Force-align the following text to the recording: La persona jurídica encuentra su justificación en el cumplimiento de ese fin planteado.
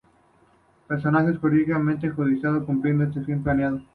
La 0.89 0.95
persona 0.95 1.21
jurídica 1.39 1.77
encuentra 1.77 2.09
su 2.09 2.15
justificación 2.15 2.55
en 2.55 2.61
el 2.61 2.65
cumplimiento 2.65 3.13
de 3.13 3.19
ese 3.21 3.25
fin 3.31 3.43
planteado. 3.43 3.81